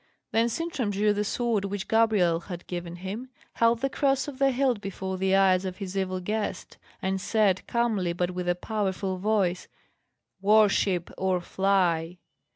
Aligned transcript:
Then 0.31 0.49
Sintram 0.49 0.89
drew 0.89 1.13
the 1.13 1.23
sword 1.23 1.65
which 1.65 1.87
Gabrielle 1.87 2.39
had 2.39 2.65
given 2.65 2.95
him, 2.95 3.29
held 3.53 3.81
the 3.81 3.87
cross 3.91 4.27
of 4.27 4.39
the 4.39 4.49
hilt 4.49 4.81
before 4.81 5.15
the 5.19 5.35
eyes 5.35 5.63
of 5.63 5.77
his 5.77 5.95
evil 5.95 6.19
guest, 6.19 6.79
and 7.03 7.21
said, 7.21 7.67
calmly, 7.67 8.11
but 8.11 8.31
with 8.31 8.49
a 8.49 8.55
powerful 8.55 9.19
voice, 9.19 9.67
"Worship 10.41 11.11
or 11.19 11.39
fly!" 11.39 12.17